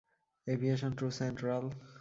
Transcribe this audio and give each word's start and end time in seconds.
Aviation 0.47 0.91
to 0.99 1.05
central. 1.19 1.65